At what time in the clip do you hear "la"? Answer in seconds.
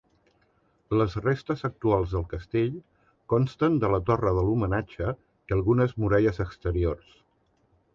3.97-4.03